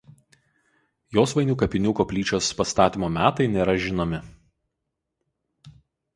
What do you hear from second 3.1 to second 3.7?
metai